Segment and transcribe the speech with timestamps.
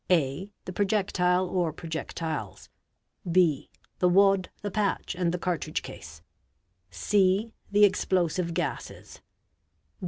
[0.09, 2.69] (a) The projectile or projectiles.
[3.31, 3.69] (b)
[3.99, 6.23] The wad, the patch, and the cartridge case,'
[7.07, 9.21] (c) The explosive gases.